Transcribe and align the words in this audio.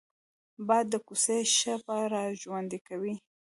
باد 0.67 0.85
د 0.93 0.95
کوڅې 1.07 1.37
شپه 1.57 1.97
را 2.13 2.23
ژوندي 2.41 2.79
کوي 2.87 3.13